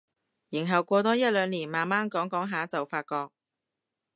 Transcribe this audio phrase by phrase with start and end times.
[0.49, 3.29] 然後過多一兩年慢慢講講下就發覺